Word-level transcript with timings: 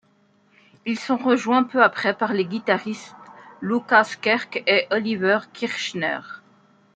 Ils 0.87 0.97
sont 0.97 1.17
rejoints 1.17 1.63
peu 1.63 1.83
après 1.83 2.15
par 2.17 2.33
les 2.33 2.45
guitaristes 2.45 3.15
Lukas 3.61 4.15
Kerk 4.19 4.63
et 4.65 4.87
Oliver 4.89 5.37
Kirchner. 5.53 6.21